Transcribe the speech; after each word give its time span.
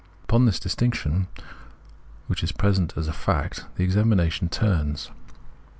Upon 0.23 0.47
this 0.47 0.57
distinc 0.59 0.95
tion, 0.95 1.27
which 2.25 2.41
is 2.43 2.51
present 2.51 2.97
as 2.97 3.07
a 3.07 3.13
fact, 3.13 3.65
the 3.75 3.83
examination 3.83 4.49
turns. 4.49 5.11